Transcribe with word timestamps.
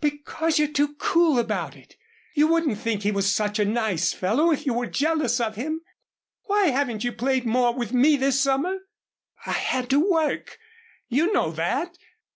"Because 0.00 0.60
you're 0.60 0.68
too 0.70 0.94
cool 1.00 1.36
about 1.36 1.74
it. 1.76 1.96
You 2.36 2.46
wouldn't 2.46 2.78
think 2.78 3.02
he 3.02 3.10
was 3.10 3.34
such 3.34 3.58
a 3.58 3.64
nice 3.64 4.12
fellow 4.12 4.52
if 4.52 4.66
you 4.66 4.72
were 4.72 4.86
jealous 4.86 5.40
of 5.40 5.56
him. 5.56 5.80
Why 6.44 6.66
haven't 6.68 7.02
you 7.02 7.10
played 7.10 7.44
more 7.44 7.74
with 7.74 7.92
me 7.92 8.16
this 8.16 8.40
summer?" 8.40 8.76
"I 9.44 9.50
had 9.50 9.90
to 9.90 9.98
work 9.98 10.60
you 11.08 11.32
know 11.32 11.50
that. 11.50 11.98